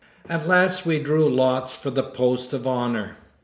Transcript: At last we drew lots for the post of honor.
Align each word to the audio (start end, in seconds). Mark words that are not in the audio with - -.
At 0.27 0.47
last 0.47 0.83
we 0.83 0.97
drew 0.97 1.29
lots 1.29 1.73
for 1.73 1.91
the 1.91 2.01
post 2.01 2.53
of 2.53 2.65
honor. 2.65 3.17